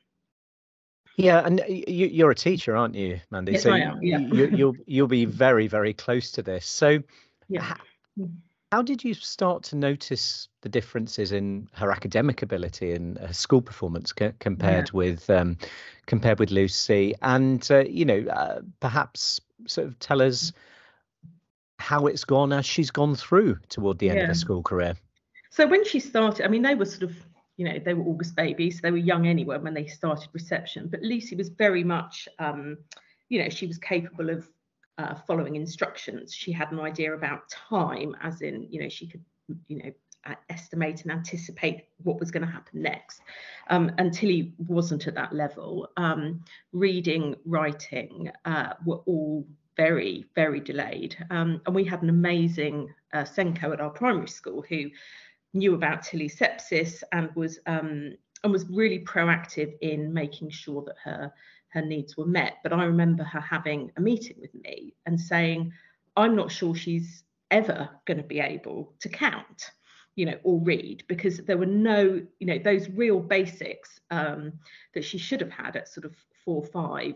[1.17, 3.53] yeah, and you, are a teacher, aren't you, Mandy?
[3.53, 4.03] Yes, so I am.
[4.03, 4.19] Yeah.
[4.19, 6.67] you, will you'll, you'll be very very close to this.
[6.67, 6.99] So,
[7.49, 7.63] yeah.
[7.63, 7.77] How,
[8.19, 8.31] mm.
[8.73, 13.61] how did you start to notice the differences in her academic ability and her school
[13.61, 14.97] performance c- compared yeah.
[14.97, 15.59] with um,
[16.07, 17.15] compared with Lucy?
[17.23, 20.53] And uh, you know, uh, perhaps sort of tell us
[21.79, 24.25] how it's gone as she's gone through toward the end yeah.
[24.25, 24.95] of her school career.
[25.51, 27.17] So when she started, I mean, they were sort of
[27.61, 30.89] you know, they were August babies, so they were young anyway when they started reception.
[30.89, 32.79] But Lucy was very much, um,
[33.29, 34.49] you know, she was capable of
[34.97, 36.33] uh, following instructions.
[36.33, 39.23] She had an idea about time, as in, you know, she could,
[39.69, 43.21] you know, estimate and anticipate what was going to happen next.
[43.69, 45.91] Um, and Tilly wasn't at that level.
[45.99, 46.43] Um,
[46.73, 49.47] reading, writing uh, were all
[49.77, 51.15] very, very delayed.
[51.29, 54.87] Um, and we had an amazing uh, SENCO at our primary school who
[55.53, 60.97] knew about Tilly's sepsis and was um, and was really proactive in making sure that
[61.05, 61.33] her
[61.69, 62.55] her needs were met.
[62.63, 65.73] But I remember her having a meeting with me and saying,
[66.17, 69.71] I'm not sure she's ever going to be able to count
[70.17, 74.53] you know or read because there were no you know those real basics um,
[74.95, 77.15] that she should have had at sort of four or five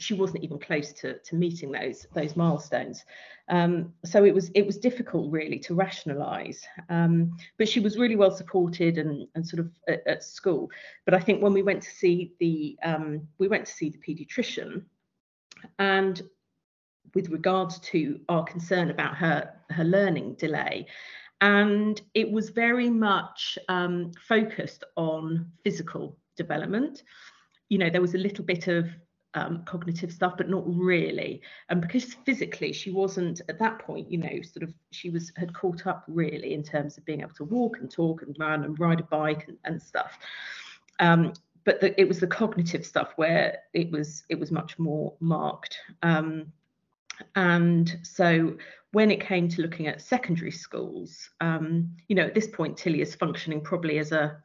[0.00, 3.04] she wasn't even close to, to meeting those those milestones.
[3.48, 6.62] Um, so it was it was difficult really to rationalise.
[6.88, 10.70] Um, but she was really well supported and, and sort of at, at school.
[11.04, 13.98] But I think when we went to see the um, we went to see the
[13.98, 14.82] paediatrician,
[15.78, 16.22] and
[17.14, 20.86] with regards to our concern about her her learning delay,
[21.42, 27.02] and it was very much um, focused on physical development.
[27.68, 28.88] You know, there was a little bit of
[29.34, 31.42] um, cognitive stuff, but not really.
[31.68, 35.54] And because physically she wasn't at that point, you know, sort of she was had
[35.54, 38.78] caught up really in terms of being able to walk and talk and run and
[38.78, 40.18] ride a bike and, and stuff.
[40.98, 41.32] Um,
[41.64, 45.78] but the, it was the cognitive stuff where it was it was much more marked.
[46.02, 46.52] Um,
[47.36, 48.56] and so
[48.92, 53.02] when it came to looking at secondary schools, um, you know, at this point Tilly
[53.02, 54.42] is functioning probably as a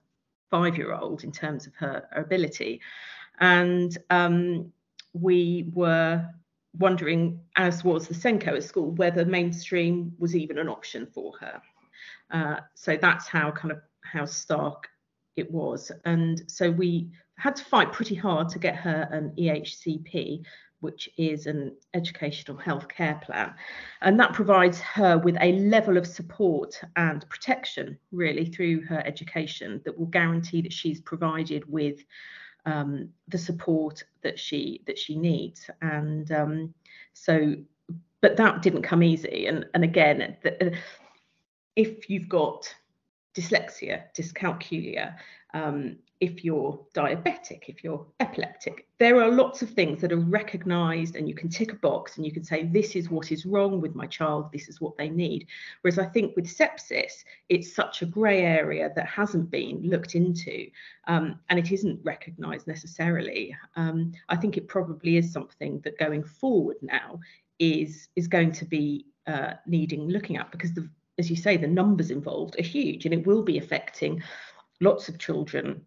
[0.51, 2.79] five-year-old in terms of her, her ability
[3.39, 4.71] and um,
[5.19, 6.25] we were
[6.77, 11.61] wondering, as was the SENCo at school, whether mainstream was even an option for her.
[12.31, 14.89] Uh, so that's how kind of how stark
[15.37, 15.91] it was.
[16.03, 20.43] And so we had to fight pretty hard to get her an EHCP,
[20.81, 23.53] which is an educational health care plan.
[24.01, 29.81] And that provides her with a level of support and protection, really, through her education
[29.85, 32.03] that will guarantee that she's provided with
[32.65, 35.69] um, the support that she that she needs.
[35.81, 36.73] And um,
[37.13, 37.55] so
[38.21, 39.47] but that didn't come easy.
[39.47, 40.75] And and again the,
[41.75, 42.73] if you've got
[43.35, 45.15] dyslexia dyscalculia
[45.53, 48.87] um, if you're diabetic, if you're epileptic.
[48.99, 52.25] There are lots of things that are recognized and you can tick a box and
[52.25, 55.09] you can say, this is what is wrong with my child, this is what they
[55.09, 55.47] need.
[55.81, 60.67] Whereas I think with sepsis, it's such a grey area that hasn't been looked into
[61.07, 63.55] um, and it isn't recognized necessarily.
[63.75, 67.19] Um, I think it probably is something that going forward now
[67.59, 71.65] is, is going to be uh, needing looking at because the as you say, the
[71.65, 74.21] numbers involved are huge and it will be affecting
[74.81, 75.85] lots of children,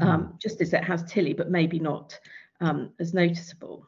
[0.00, 0.38] um, mm.
[0.38, 2.18] just as it has Tilly, but maybe not
[2.60, 3.86] um, as noticeable.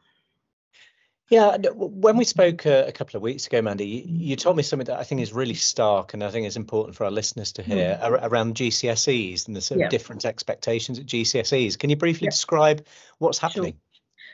[1.29, 4.63] Yeah, when we spoke a, a, couple of weeks ago, Mandy, you, you, told me
[4.63, 7.51] something that I think is really stark, and I think is important for our listeners
[7.53, 8.19] to hear mm.
[8.23, 9.89] around GCSEs and the sort of yeah.
[9.89, 11.77] different expectations at GCSEs.
[11.77, 12.31] Can you briefly yeah.
[12.31, 12.85] describe
[13.19, 13.73] what's happening?
[13.73, 13.81] Sure.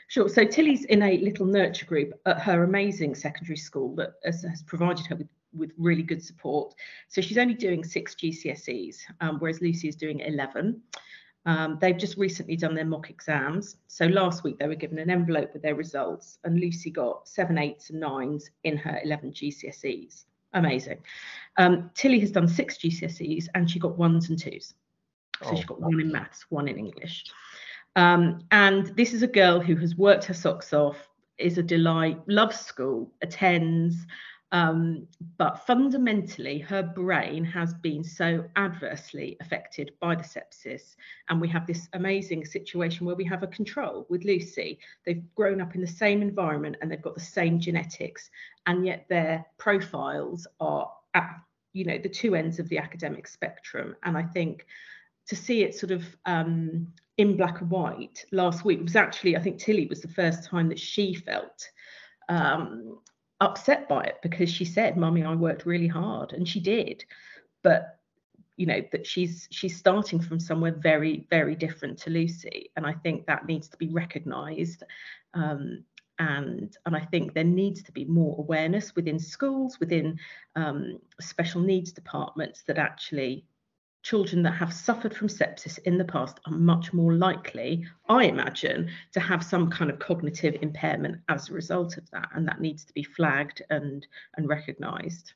[0.08, 0.28] Sure.
[0.28, 4.62] So Tilly's in a little nurture group at her amazing secondary school that has, has
[4.62, 6.74] provided her with with really good support.
[7.08, 10.80] So she's only doing six GCSEs, um, whereas Lucy is doing 11.
[11.46, 13.76] Um, they've just recently done their mock exams.
[13.86, 17.56] So last week they were given an envelope with their results, and Lucy got seven,
[17.56, 20.24] eights, and nines in her 11 GCSEs.
[20.52, 20.98] Amazing.
[21.56, 24.74] Um, Tilly has done six GCSEs and she got ones and twos.
[25.42, 27.24] So oh, she got one in maths, one in English.
[27.94, 32.18] Um, and this is a girl who has worked her socks off, is a delight,
[32.26, 34.06] loves school, attends,
[34.52, 40.94] um, but fundamentally, her brain has been so adversely affected by the sepsis.
[41.28, 44.78] And we have this amazing situation where we have a control with Lucy.
[45.04, 48.30] They've grown up in the same environment and they've got the same genetics,
[48.66, 51.30] and yet their profiles are at
[51.72, 53.96] you know the two ends of the academic spectrum.
[54.04, 54.66] And I think
[55.26, 56.86] to see it sort of um,
[57.18, 60.68] in black and white last week was actually, I think Tilly was the first time
[60.68, 61.68] that she felt
[62.28, 63.00] um,
[63.40, 67.04] upset by it because she said, "Mummy, I worked really hard," and she did,
[67.62, 67.98] but
[68.56, 72.92] you know that she's she's starting from somewhere very very different to Lucy, and I
[72.92, 74.82] think that needs to be recognised.
[75.34, 75.84] Um,
[76.18, 80.18] and and I think there needs to be more awareness within schools, within
[80.54, 83.44] um, special needs departments that actually
[84.06, 88.88] children that have suffered from sepsis in the past are much more likely, I imagine,
[89.14, 92.28] to have some kind of cognitive impairment as a result of that.
[92.32, 95.32] And that needs to be flagged and, and recognised.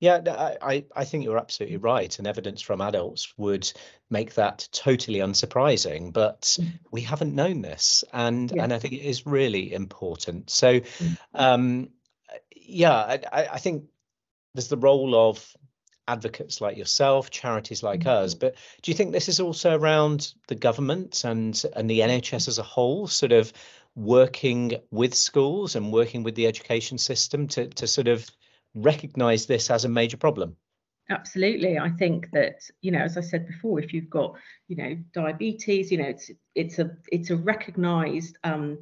[0.00, 0.22] Yeah,
[0.62, 2.18] I, I think you're absolutely right.
[2.18, 3.70] And evidence from adults would
[4.08, 6.10] make that totally unsurprising.
[6.10, 6.66] But mm.
[6.90, 8.04] we haven't known this.
[8.10, 8.64] And, yeah.
[8.64, 10.48] and I think it is really important.
[10.48, 11.18] So, mm.
[11.34, 11.90] um,
[12.56, 13.20] yeah, I,
[13.52, 13.84] I think
[14.54, 15.54] there's the role of
[16.08, 18.24] advocates like yourself, charities like mm-hmm.
[18.24, 18.34] us.
[18.34, 22.58] But do you think this is also around the government and and the NHS as
[22.58, 23.52] a whole, sort of
[23.94, 28.28] working with schools and working with the education system to to sort of
[28.74, 30.56] recognise this as a major problem?
[31.10, 34.34] absolutely i think that you know as i said before if you've got
[34.68, 38.78] you know diabetes you know it's it's a it's a recognized um,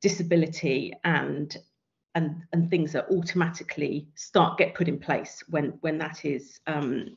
[0.00, 1.56] disability and
[2.14, 7.16] and and things that automatically start get put in place when when that is um,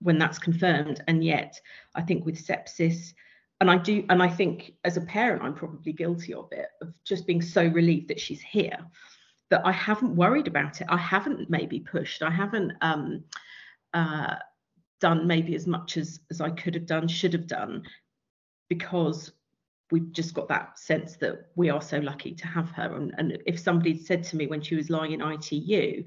[0.00, 1.02] when that's confirmed.
[1.08, 1.60] And yet
[1.94, 3.14] i think with sepsis
[3.60, 6.92] and i do and i think as a parent i'm probably guilty of it of
[7.04, 8.78] just being so relieved that she's here
[9.50, 10.86] that i haven't worried about it.
[10.90, 12.22] I haven't maybe pushed.
[12.22, 13.24] I haven't um,
[13.92, 14.36] uh,
[15.00, 17.82] done maybe as much as as i could have done should have done
[18.68, 19.32] because
[19.90, 23.38] we've just got that sense that we are so lucky to have her and, and
[23.46, 26.04] if somebody said to me when she was lying in itu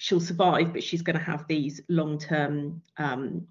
[0.00, 3.46] she'll survive, but she's going to have these long-term um,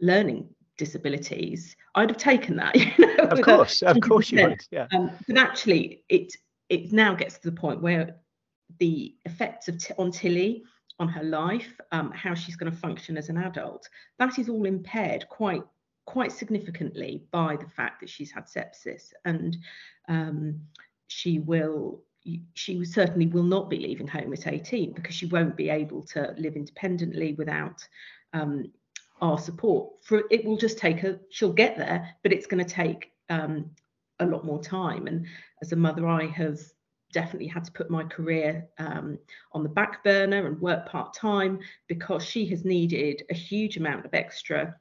[0.00, 0.48] learning
[0.78, 1.76] disabilities.
[1.94, 2.74] I'd have taken that.
[2.98, 4.62] You know, of course, of course you would.
[4.70, 4.86] Yeah.
[4.92, 6.34] Um, but actually, it
[6.70, 8.16] it now gets to the point where
[8.78, 10.64] the effects of t- on Tilly
[10.98, 13.88] on her life, um, how she's going to function as an adult,
[14.18, 15.62] that is all impaired quite
[16.06, 19.56] quite significantly by the fact that she's had sepsis and
[20.08, 20.60] um,
[21.06, 22.02] she will
[22.54, 26.34] she certainly will not be leaving home at 18 because she won't be able to
[26.36, 27.86] live independently without
[28.34, 28.70] um,
[29.20, 29.92] our support.
[30.02, 31.18] For it will just take her.
[31.30, 33.70] She'll get there, but it's going to take um,
[34.18, 35.06] a lot more time.
[35.06, 35.26] And
[35.62, 36.60] as a mother, I have
[37.12, 39.18] definitely had to put my career um,
[39.52, 44.04] on the back burner and work part time because she has needed a huge amount
[44.04, 44.76] of extra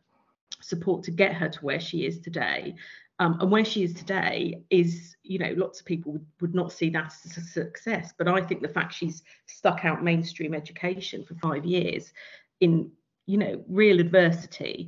[0.62, 2.76] support to get her to where she is today.
[3.20, 6.72] Um, and where she is today is, you know, lots of people would, would not
[6.72, 8.14] see that as a success.
[8.18, 12.14] But I think the fact she's stuck out mainstream education for five years
[12.62, 12.92] in,
[13.26, 14.88] you know, real adversity,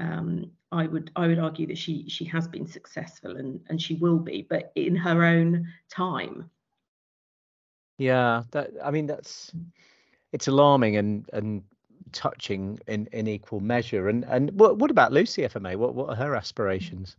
[0.00, 3.94] um, I would I would argue that she she has been successful and and she
[3.94, 6.50] will be, but in her own time.
[7.98, 9.52] Yeah, that I mean that's
[10.32, 11.62] it's alarming and and
[12.12, 14.08] touching in in equal measure.
[14.08, 15.76] And and what what about Lucy, if I may?
[15.76, 17.16] What what are her aspirations?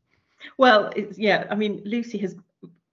[0.58, 2.36] Well, it's, yeah, I mean, Lucy has,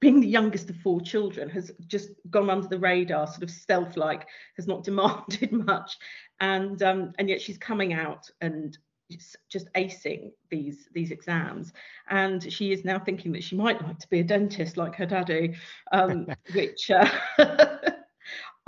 [0.00, 4.26] being the youngest of four children, has just gone under the radar, sort of stealth-like,
[4.56, 5.98] has not demanded much,
[6.40, 8.78] and um, and yet she's coming out and
[9.48, 11.72] just acing these these exams
[12.10, 15.06] and she is now thinking that she might like to be a dentist like her
[15.06, 15.54] daddy
[15.92, 17.08] um, which uh,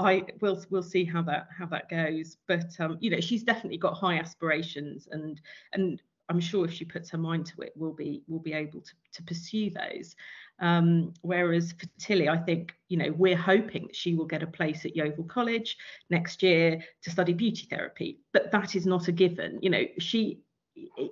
[0.01, 3.79] I will we'll see how that how that goes but um, you know she's definitely
[3.79, 5.41] got high aspirations and
[5.73, 8.81] and I'm sure if she puts her mind to it, we'll be we'll be able
[8.81, 10.15] to, to pursue those.
[10.61, 14.47] Um, whereas for Tilly, I think you know we're hoping that she will get a
[14.47, 15.77] place at Yeovil College
[16.09, 19.59] next year to study beauty therapy, but that is not a given.
[19.61, 20.39] You know, she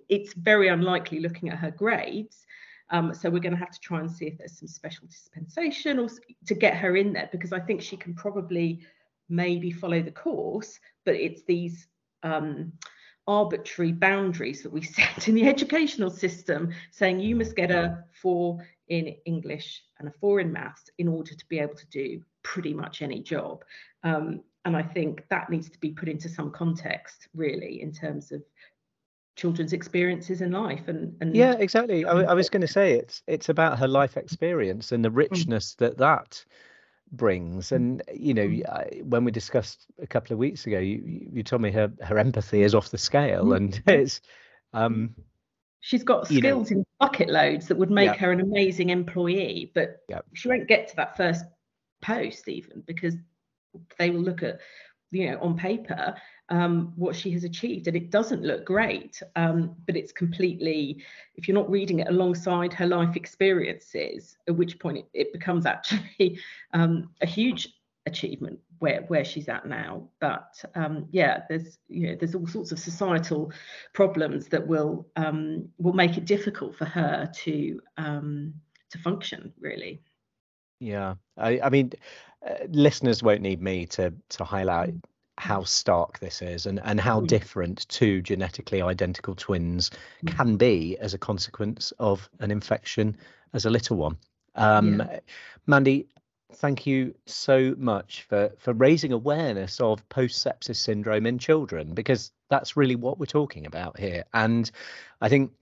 [0.08, 2.46] it's very unlikely looking at her grades.
[2.90, 5.98] Um, so we're going to have to try and see if there's some special dispensation
[5.98, 6.08] or
[6.46, 8.80] to get her in there because I think she can probably
[9.28, 11.86] maybe follow the course, but it's these
[12.22, 12.72] um,
[13.26, 18.66] arbitrary boundaries that we set in the educational system, saying you must get a four
[18.88, 22.72] in English and a four in maths in order to be able to do pretty
[22.72, 23.64] much any job.
[24.02, 28.32] Um, and I think that needs to be put into some context, really, in terms
[28.32, 28.42] of
[29.38, 33.22] children's experiences in life and, and yeah exactly I, I was going to say it's
[33.28, 35.16] it's about her life experience and the mm.
[35.16, 36.44] richness that that
[37.12, 39.04] brings and you know mm.
[39.04, 41.00] when we discussed a couple of weeks ago you
[41.32, 43.56] you told me her her empathy is off the scale mm.
[43.56, 44.20] and it's
[44.72, 45.14] um
[45.80, 48.16] she's got skills know, in bucket loads that would make yeah.
[48.16, 50.18] her an amazing employee but yeah.
[50.34, 51.44] she won't get to that first
[52.02, 53.14] post even because
[53.98, 54.58] they will look at
[55.10, 56.14] you know on paper
[56.50, 61.02] um, what she has achieved and it doesn't look great um, but it's completely
[61.36, 65.66] if you're not reading it alongside her life experiences at which point it, it becomes
[65.66, 66.38] actually
[66.74, 67.68] um, a huge
[68.08, 70.08] achievement where where she's at now.
[70.20, 73.52] But um, yeah there's you know there's all sorts of societal
[73.92, 78.54] problems that will um, will make it difficult for her to um,
[78.90, 80.02] to function really.
[80.80, 81.14] Yeah.
[81.36, 81.92] I i mean
[82.46, 85.02] uh, listeners won't need me to to highlight mm
[85.38, 87.26] how stark this is and, and how mm.
[87.26, 89.90] different two genetically identical twins
[90.24, 90.36] mm.
[90.36, 93.16] can be as a consequence of an infection
[93.54, 94.16] as a little one.
[94.56, 95.20] Um, yeah.
[95.66, 96.08] Mandy,
[96.54, 102.32] thank you so much for, for raising awareness of post sepsis syndrome in children because
[102.50, 104.24] that's really what we're talking about here.
[104.34, 104.70] And
[105.20, 105.52] I think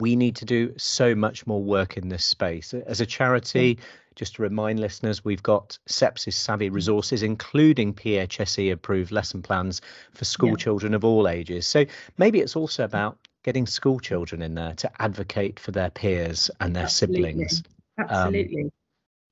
[0.00, 2.74] we need to do so much more work in this space.
[2.74, 3.78] As a charity,
[4.18, 9.80] just to remind listeners, we've got sepsis savvy resources, including PHSE approved lesson plans
[10.12, 10.56] for school yeah.
[10.56, 11.68] children of all ages.
[11.68, 11.86] So
[12.18, 16.74] maybe it's also about getting school children in there to advocate for their peers and
[16.74, 17.22] their Absolutely.
[17.22, 17.62] siblings.
[17.96, 18.62] Absolutely.
[18.64, 18.72] Um,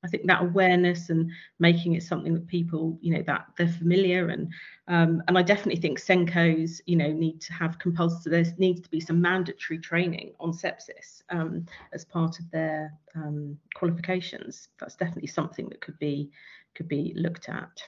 [0.03, 4.29] I think that awareness and making it something that people, you know, that they're familiar
[4.29, 4.51] and
[4.87, 8.31] um, and I definitely think SENCos, you know, need to have compulsory.
[8.31, 13.57] There needs to be some mandatory training on sepsis um, as part of their um,
[13.75, 14.69] qualifications.
[14.79, 16.29] That's definitely something that could be
[16.75, 17.81] could be looked at.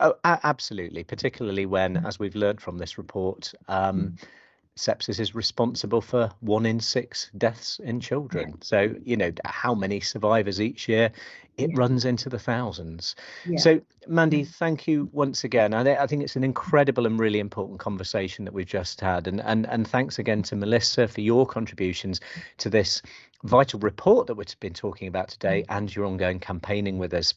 [0.00, 2.06] Oh, absolutely, particularly when, mm.
[2.06, 4.28] as we've learned from this report, um, mm
[4.76, 8.60] sepsis is responsible for one in six deaths in children.
[8.62, 11.10] So, you know, how many survivors each year?
[11.58, 11.76] It yeah.
[11.76, 13.14] runs into the thousands.
[13.44, 13.58] Yeah.
[13.58, 14.54] So, Mandy, mm.
[14.54, 15.74] thank you once again.
[15.74, 19.26] I, I think it's an incredible and really important conversation that we've just had.
[19.26, 22.20] And, and, and thanks again to Melissa for your contributions
[22.58, 23.02] to this
[23.44, 25.76] vital report that we've been talking about today mm.
[25.76, 27.34] and your ongoing campaigning with us.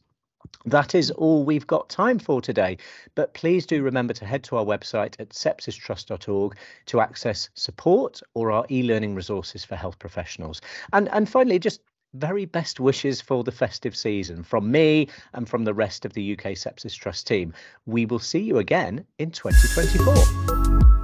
[0.65, 2.77] That is all we've got time for today,
[3.15, 8.51] but please do remember to head to our website at sepsistrust.org to access support or
[8.51, 10.61] our e-learning resources for health professionals.
[10.93, 11.81] And and finally, just
[12.15, 16.33] very best wishes for the festive season from me and from the rest of the
[16.33, 17.53] UK Sepsis Trust team.
[17.85, 20.94] We will see you again in 2024.